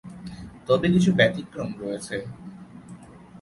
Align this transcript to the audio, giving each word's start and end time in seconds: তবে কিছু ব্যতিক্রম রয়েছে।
তবে 0.67 0.87
কিছু 0.93 1.09
ব্যতিক্রম 1.17 1.69
রয়েছে। 1.81 2.15